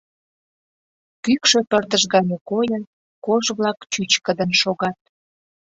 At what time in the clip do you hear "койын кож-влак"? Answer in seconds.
2.49-3.77